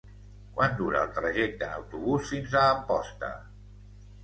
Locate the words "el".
1.07-1.11